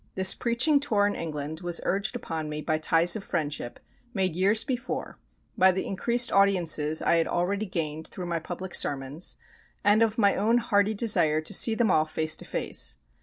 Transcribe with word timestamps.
This 0.15 0.33
preaching 0.33 0.79
tour 0.79 1.05
in 1.05 1.13
England 1.13 1.59
was 1.61 1.79
urged 1.83 2.15
upon 2.15 2.49
me 2.49 2.63
by 2.63 2.79
ties 2.79 3.15
of 3.15 3.23
friendship, 3.23 3.79
made 4.15 4.35
years 4.35 4.63
before, 4.63 5.19
by 5.55 5.71
the 5.71 5.85
increased 5.85 6.31
audiences 6.31 7.03
I 7.03 7.17
had 7.17 7.27
already 7.27 7.67
gained 7.67 8.07
through 8.07 8.25
my 8.25 8.39
public 8.39 8.73
sermons, 8.73 9.37
and 9.83 10.01
of 10.01 10.17
my 10.17 10.35
own 10.35 10.57
hearty 10.57 10.95
desire 10.95 11.39
to 11.41 11.53
see 11.53 11.75
them 11.75 11.91
all 11.91 12.05
face 12.05 12.35
to 12.37 12.45
face. 12.45 12.97